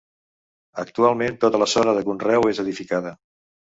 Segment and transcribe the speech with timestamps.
[0.83, 3.13] Actualment tota la zona de conreu és edificada.